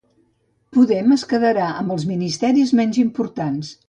Podem 0.77 1.11
es 1.15 1.25
quedarà 1.33 1.67
amb 1.81 1.93
els 1.97 2.05
ministeris 2.13 2.73
menys 2.81 2.99
importants 3.03 3.71